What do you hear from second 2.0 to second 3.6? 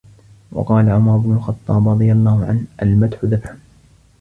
اللَّهُ عَنْهُ الْمَدْحُ ذَبْحُ